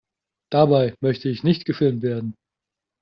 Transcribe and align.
Dabei 0.51 0.95
möchte 1.01 1.29
ich 1.29 1.43
nicht 1.43 1.63
gefilmt 1.65 2.01
werden! 2.01 2.33